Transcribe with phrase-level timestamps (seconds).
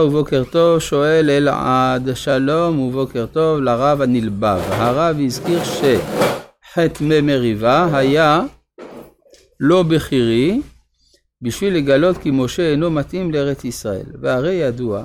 [0.00, 4.60] ובוקר טוב, שואל אלעד, שלום ובוקר טוב לרב הנלבב.
[4.68, 8.42] הרב הזכיר שחטא מריבה היה
[9.60, 10.60] לא בכירי
[11.42, 14.06] בשביל לגלות כי משה אינו מתאים לארץ ישראל.
[14.20, 15.04] והרי ידוע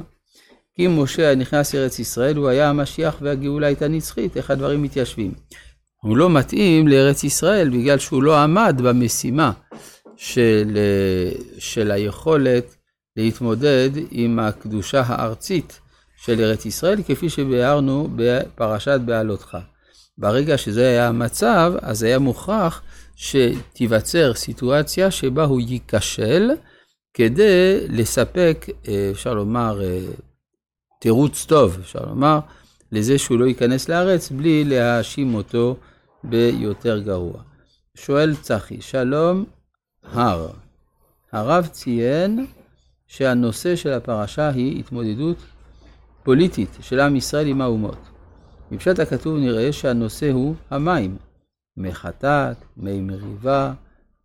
[0.75, 5.31] כי משה נכנס לארץ ישראל הוא היה המשיח והגאולה הייתה נצחית, איך הדברים מתיישבים.
[6.03, 9.51] הוא לא מתאים לארץ ישראל בגלל שהוא לא עמד במשימה
[10.17, 10.77] של,
[11.59, 12.80] של היכולת
[13.17, 15.79] להתמודד עם הקדושה הארצית
[16.17, 19.57] של ארץ ישראל, כפי שביארנו בפרשת בעלותך.
[20.17, 22.81] ברגע שזה היה המצב, אז היה מוכרח
[23.15, 26.51] שתיווצר סיטואציה שבה הוא ייכשל
[27.13, 28.65] כדי לספק,
[29.11, 29.81] אפשר לומר,
[30.99, 32.39] תירוץ טוב, אפשר לומר,
[32.91, 35.75] לזה שהוא לא ייכנס לארץ בלי להאשים אותו
[36.23, 37.41] ביותר גרוע.
[37.95, 39.45] שואל צחי, שלום,
[40.03, 40.47] הר.
[41.31, 42.45] הרב ציין
[43.11, 45.37] שהנושא של הפרשה היא התמודדות
[46.23, 47.97] פוליטית של עם ישראל עם האומות.
[48.71, 51.17] מפשט הכתוב נראה שהנושא הוא המים.
[51.77, 53.73] מי חטאת, מי מריבה,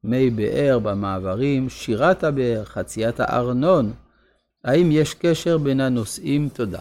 [0.05, 3.93] מי באר במעברים, שירת הבאר, חציית הארנון.
[4.65, 6.48] האם יש קשר בין הנושאים?
[6.48, 6.81] תודה.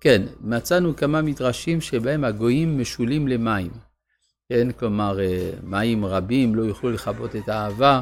[0.00, 3.70] כן, מצאנו כמה מדרשים שבהם הגויים משולים למים.
[4.48, 8.00] כן, כלומר, אה, מים רבים לא יוכלו לכבות את האהבה,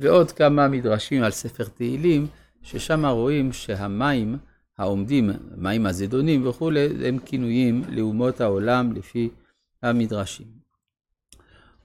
[0.00, 2.26] ועוד כמה מדרשים על ספר תהילים,
[2.62, 4.38] ששם רואים שהמים
[4.78, 9.28] העומדים, מים הזדונים וכולי, הם כינויים לאומות העולם לפי
[9.82, 10.46] המדרשים.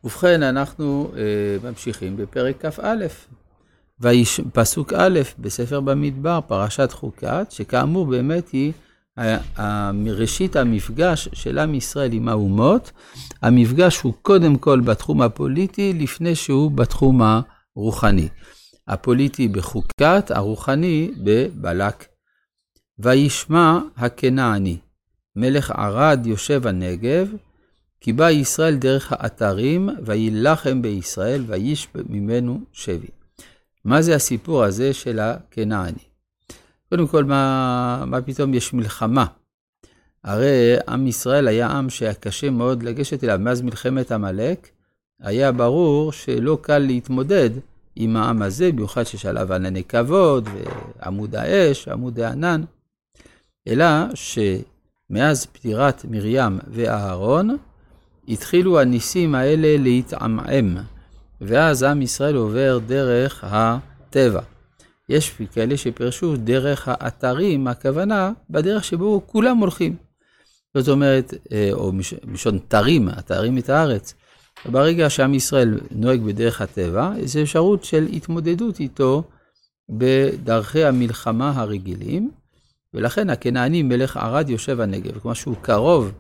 [0.04, 1.18] ובכן, אנחנו uh,
[1.66, 3.06] ממשיכים בפרק כ"א,
[4.54, 8.74] פסוק א' בספר במדבר, פרשת חוקת, שכאמור באמת היא
[10.06, 12.92] ראשית המפגש של עם ישראל עם האומות.
[13.42, 17.22] המפגש הוא קודם כל בתחום הפוליטי, לפני שהוא בתחום
[17.76, 18.28] הרוחני.
[18.88, 22.06] הפוליטי בחוקת, הרוחני בבלק.
[23.00, 24.78] וישמע הכנעני,
[25.36, 27.28] מלך ערד יושב הנגב,
[28.02, 33.08] כי בא ישראל דרך האתרים, ויילחם בישראל, ויש ממנו שבי.
[33.86, 36.04] מה זה הסיפור הזה של הכנעני?
[36.90, 39.26] קודם כל, מה, מה פתאום יש מלחמה?
[40.24, 43.40] הרי עם ישראל היה עם שהיה קשה מאוד לגשת אליו.
[43.40, 44.70] מאז מלחמת עמלק,
[45.20, 47.50] היה ברור שלא קל להתמודד
[47.96, 50.50] עם העם הזה, במיוחד שיש עליו ענני כבוד,
[51.00, 52.62] ועמוד האש, עמוד הענן,
[53.68, 53.86] אלא
[54.16, 57.58] שמאז פטירת מרים ואהרון,
[58.28, 60.78] התחילו הניסים האלה להתעמעם,
[61.42, 64.42] ואז עם ישראל עובר דרך הטבע.
[65.10, 69.96] יש כאלה שפרשו דרך האתרים, הכוונה בדרך שבו כולם הולכים.
[70.78, 71.92] זאת אומרת, אה, או
[72.24, 74.14] מלשון תרים, אתרים את הארץ.
[74.66, 79.24] ברגע שעם ישראל נוהג בדרך הטבע, זו אפשרות של התמודדות איתו
[79.90, 82.32] בדרכי המלחמה הרגילים,
[82.94, 86.12] ולכן הכנעני מלך ערד יושב הנגב, כלומר שהוא קרוב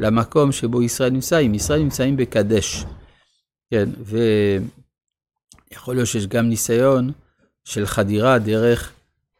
[0.00, 2.84] למקום שבו ישראל נמצאים, ישראל נמצאים בקדש.
[3.70, 3.88] כן,
[5.70, 7.12] ויכול להיות שיש גם ניסיון
[7.64, 8.92] של חדירה דרך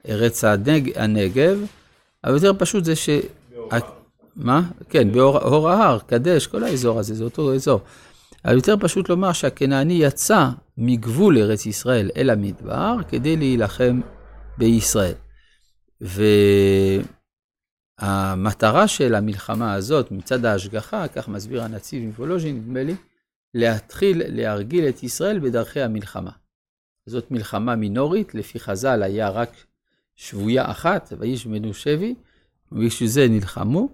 [0.08, 0.92] ארץ הנג...
[0.96, 1.58] הנגב,
[2.24, 3.08] אבל יותר פשוט זה ש...
[3.50, 3.68] באור
[4.36, 4.62] מה?
[4.88, 7.80] כן, באור ההר, קדש, כל האזור הזה, זה אותו אזור.
[8.48, 10.48] אבל יותר פשוט לומר שהכנעני יצא
[10.78, 14.00] מגבול ארץ ישראל אל המדבר כדי להילחם
[14.58, 15.14] בישראל.
[18.00, 22.94] והמטרה של המלחמה הזאת מצד ההשגחה, כך מסביר הנציב מוולוז'ין, נדמה לי,
[23.54, 26.30] להתחיל להרגיל את ישראל בדרכי המלחמה.
[27.06, 29.50] זאת מלחמה מינורית, לפי חז"ל היה רק
[30.16, 32.14] שבויה אחת, ואיש ממנו שבי,
[32.72, 33.88] ובשביל זה נלחמו.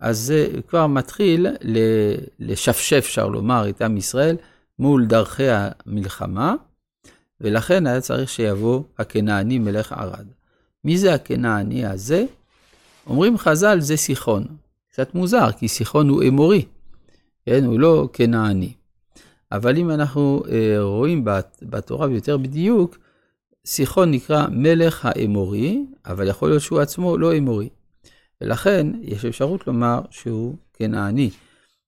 [0.00, 1.46] אז זה כבר מתחיל
[2.38, 4.36] לשפשף, אפשר לומר, את עם ישראל
[4.78, 6.54] מול דרכי המלחמה,
[7.40, 10.26] ולכן היה צריך שיבוא הכנעני מלך ערד.
[10.84, 12.24] מי זה הכנעני הזה?
[13.06, 14.46] אומרים חז"ל, זה סיחון.
[14.92, 16.64] קצת מוזר, כי סיחון הוא אמורי,
[17.46, 17.64] כן?
[17.64, 18.72] הוא לא כנעני.
[19.52, 21.24] אבל אם אנחנו אה, רואים
[21.62, 22.98] בתורה ביותר בדיוק,
[23.66, 27.68] סיחון נקרא מלך האמורי, אבל יכול להיות שהוא עצמו לא אמורי.
[28.40, 31.30] ולכן יש אפשרות לומר שהוא כנעני.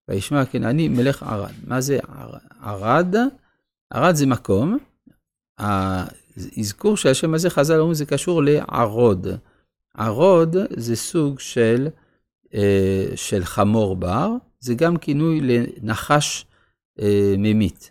[0.08, 1.52] וישמע כנעני מלך ערד.
[1.66, 1.98] מה זה
[2.62, 3.14] ערד?
[3.90, 4.78] ערד זה מקום.
[5.58, 9.26] האזכור של השם הזה, חז"ל אומרים, זה קשור לערוד.
[9.94, 11.88] ערוד זה סוג של,
[12.54, 14.28] אה, של חמור בר,
[14.60, 16.46] זה גם כינוי לנחש
[17.00, 17.90] אה, ממית.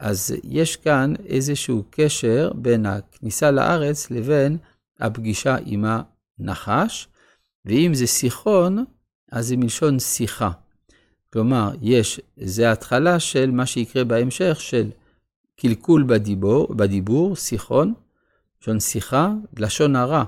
[0.00, 4.56] אז יש כאן איזשהו קשר בין הכניסה לארץ לבין
[5.00, 5.84] הפגישה עם
[6.38, 7.08] הנחש,
[7.64, 8.84] ואם זה סיחון,
[9.32, 10.50] אז זה מלשון שיחה.
[11.32, 14.90] כלומר, יש, זה התחלה של מה שיקרה בהמשך, של
[15.56, 17.94] קלקול בדיבור, בדיבור סיחון,
[18.60, 20.24] לשון שיחה, לשון הרע.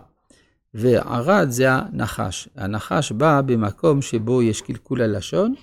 [0.74, 2.48] וערד זה הנחש.
[2.56, 5.54] הנחש בא במקום שבו יש קלקול הלשון,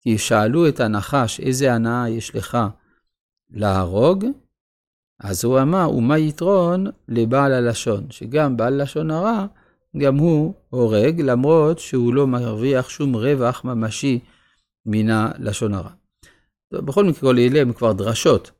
[0.00, 2.58] כי שאלו את הנחש איזה הנאה יש לך
[3.50, 4.24] להרוג,
[5.20, 8.06] אז הוא אמר, ומה יתרון לבעל הלשון?
[8.10, 9.46] שגם בעל לשון הרע,
[9.98, 14.18] גם הוא הורג, למרות שהוא לא מרוויח שום רווח ממשי
[14.86, 15.90] מן הלשון הרע.
[16.72, 18.50] בכל מקרה, אלה הם כבר דרשות.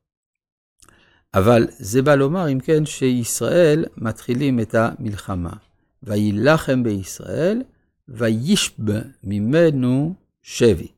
[1.35, 5.53] אבל זה בא לומר, אם כן, שישראל מתחילים את המלחמה.
[6.03, 7.63] ויילחם בישראל,
[8.09, 8.73] וישב
[9.25, 10.89] ממנו שבי.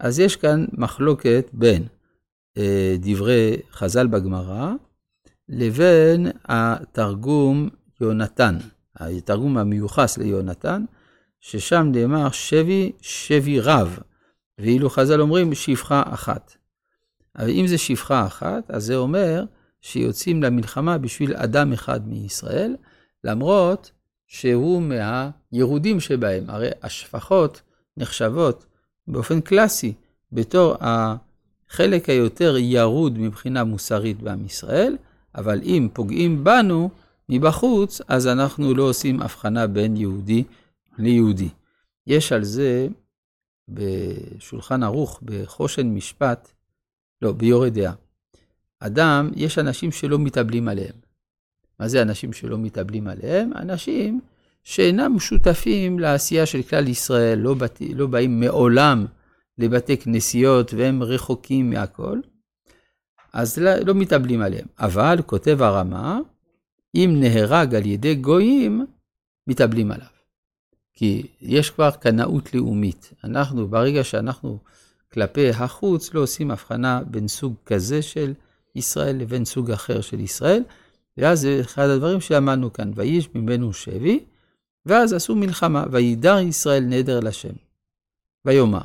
[0.00, 1.86] אז יש כאן מחלוקת בין
[2.56, 4.72] אה, דברי חז"ל בגמרא,
[5.48, 7.68] לבין התרגום
[8.00, 8.58] יונתן,
[8.96, 10.84] התרגום המיוחס ליונתן,
[11.40, 13.98] ששם נאמר שבי, שבי רב,
[14.58, 16.56] ואילו חז"ל אומרים שפחה אחת.
[17.38, 19.44] אבל אם זה שפחה אחת, אז זה אומר
[19.80, 22.76] שיוצאים למלחמה בשביל אדם אחד מישראל,
[23.24, 23.90] למרות
[24.26, 26.50] שהוא מהירודים שבהם.
[26.50, 27.62] הרי השפחות
[27.96, 28.66] נחשבות
[29.08, 29.92] באופן קלאסי
[30.32, 34.96] בתור החלק היותר ירוד מבחינה מוסרית בעם ישראל,
[35.34, 36.90] אבל אם פוגעים בנו
[37.30, 40.44] מבחוץ, אז אנחנו לא עושים הבחנה בין יהודי
[40.98, 41.48] ליהודי.
[42.06, 42.88] יש על זה
[43.68, 46.48] בשולחן ערוך, בחושן משפט,
[47.22, 47.92] לא, ביורי דעה.
[48.80, 50.94] אדם, יש אנשים שלא מתאבלים עליהם.
[51.80, 53.52] מה זה אנשים שלא מתאבלים עליהם?
[53.56, 54.20] אנשים
[54.64, 57.80] שאינם שותפים לעשייה של כלל ישראל, לא, בת...
[57.94, 59.06] לא באים מעולם
[59.58, 62.20] לבתי כנסיות והם רחוקים מהכל,
[63.32, 64.66] אז לא, לא מתאבלים עליהם.
[64.78, 66.20] אבל, כותב הרמה,
[66.94, 68.86] אם נהרג על ידי גויים,
[69.46, 70.06] מתאבלים עליו.
[70.92, 73.12] כי יש כבר קנאות לאומית.
[73.24, 74.58] אנחנו, ברגע שאנחנו
[75.12, 78.34] כלפי החוץ, לא עושים הבחנה בין סוג כזה של
[78.74, 80.62] ישראל לבין סוג אחר של ישראל,
[81.16, 84.24] ואז זה אחד הדברים שלמדנו כאן, ויש ממנו שבי,
[84.86, 87.52] ואז עשו מלחמה, וידר ישראל נדר לשם.
[88.44, 88.80] ויאמר.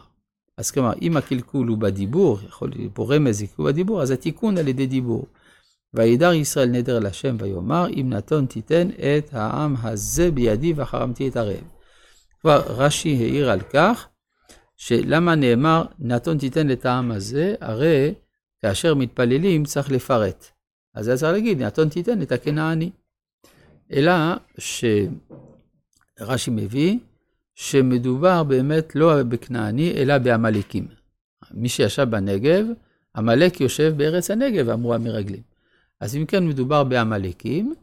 [0.58, 4.68] אז כלומר, אם הקלקול הוא בדיבור, יכול להיות פה רמז יקול בדיבור, אז התיקון על
[4.68, 5.26] ידי דיבור.
[5.96, 11.64] וידר ישראל נדר לשם ויאמר, אם נתון תיתן את העם הזה בידי וחרמתי את הרעב.
[12.42, 14.08] כבר רש"י העיר על כך,
[14.78, 18.14] שלמה נאמר, נתון תיתן את העם הזה, הרי
[18.62, 20.46] כאשר מתפללים צריך לפרט.
[20.94, 22.92] אז היה צריך להגיד, נתון תיתן את הכנעני.
[23.94, 24.14] אלא
[24.58, 27.00] שרש"י מביא
[27.56, 30.88] שמדובר באמת לא בכנעני, אלא בעמלקים.
[31.52, 32.66] מי שישב בנגב,
[33.16, 35.55] עמלק יושב בארץ הנגב, אמרו המרגלים.
[36.00, 37.74] אז אם כן, מדובר בעמלקים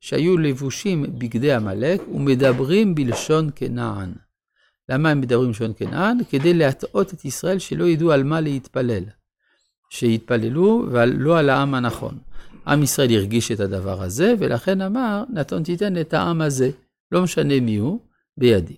[0.00, 4.12] שהיו לבושים בגדי עמלק ומדברים בלשון כנען.
[4.88, 6.18] למה הם מדברים בלשון כנען?
[6.30, 9.04] כדי להטעות את ישראל שלא ידעו על מה להתפלל.
[9.90, 12.18] שיתפללו ולא על העם הנכון.
[12.66, 16.70] עם ישראל הרגיש את הדבר הזה, ולכן אמר, נתון תיתן את העם הזה,
[17.12, 18.00] לא משנה מי הוא,
[18.36, 18.76] בידי.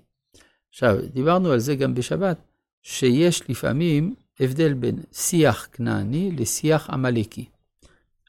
[0.71, 2.37] עכשיו, דיברנו על זה גם בשבת,
[2.83, 7.45] שיש לפעמים הבדל בין שיח כנעני לשיח עמלקי.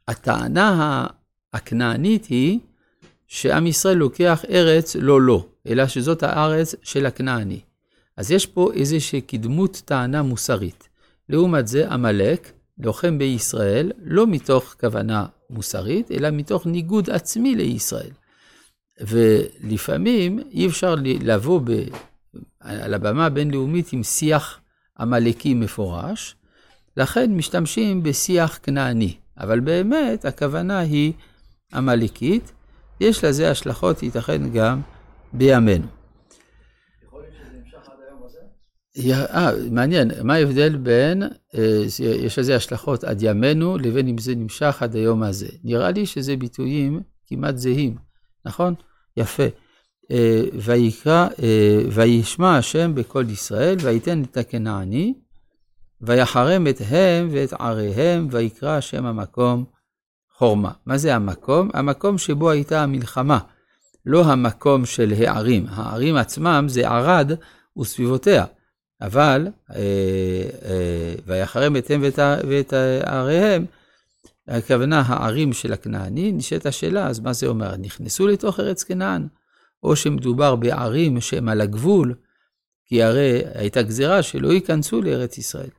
[0.07, 1.07] הטענה
[1.53, 2.59] הכנענית היא
[3.27, 7.59] שעם ישראל לוקח ארץ לא לו, אלא שזאת הארץ של הכנעני.
[8.17, 10.89] אז יש פה איזושהי קדמות טענה מוסרית.
[11.29, 18.11] לעומת זה, עמלק לוחם בישראל לא מתוך כוונה מוסרית, אלא מתוך ניגוד עצמי לישראל.
[19.01, 21.71] ולפעמים אי אפשר לבוא ב,
[22.59, 24.59] על הבמה הבינלאומית עם שיח
[24.99, 26.35] עמלקי מפורש,
[26.97, 31.13] לכן משתמשים בשיח כנעני, אבל באמת הכוונה היא
[31.73, 32.51] עמלקית,
[32.99, 34.81] יש לזה השלכות ייתכן גם
[35.33, 35.87] בימינו.
[39.11, 41.23] אה, מעניין, מה ההבדל בין,
[41.55, 45.47] אה, יש לזה השלכות עד ימינו, לבין אם זה נמשך עד היום הזה.
[45.63, 47.95] נראה לי שזה ביטויים כמעט זהים,
[48.45, 48.73] נכון?
[49.17, 49.43] יפה.
[50.11, 55.13] אה, ויקרא, אה, וישמע השם בקול ישראל, ויתן את הכנעני,
[56.05, 59.65] ויחרם את הם ואת עריהם, ויקרא השם המקום
[60.37, 60.71] חורמה.
[60.85, 61.69] מה זה המקום?
[61.73, 63.39] המקום שבו הייתה המלחמה,
[64.05, 65.65] לא המקום של הערים.
[65.69, 67.31] הערים עצמם זה ערד
[67.79, 68.45] וסביבותיה.
[69.01, 69.79] אבל, אה,
[70.65, 72.73] אה, ויחרם את הם ואת, ואת
[73.05, 73.65] עריהם,
[74.47, 77.77] הכוונה הערים של הכנעני, נשאלת השאלה, אז מה זה אומר?
[77.77, 79.27] נכנסו לתוך ארץ כנען?
[79.83, 82.15] או שמדובר בערים שהם על הגבול,
[82.85, 85.69] כי הרי הייתה גזירה שלא ייכנסו לארץ ישראל.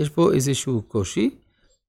[0.00, 1.30] יש פה איזשהו קושי,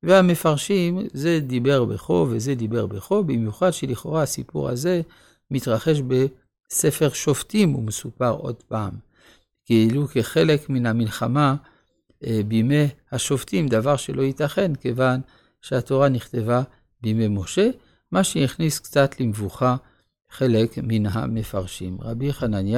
[0.03, 5.01] והמפרשים, זה דיבר בכו וזה דיבר בכו, במיוחד שלכאורה הסיפור הזה
[5.51, 8.91] מתרחש בספר שופטים, הוא מסופר עוד פעם.
[9.65, 11.55] כאילו כחלק מן המלחמה
[12.25, 15.21] אה, בימי השופטים, דבר שלא ייתכן, כיוון
[15.61, 16.61] שהתורה נכתבה
[17.01, 17.69] בימי משה,
[18.11, 19.75] מה שהכניס קצת למבוכה
[20.29, 21.97] חלק מן המפרשים.
[22.01, 22.61] רבי חנניה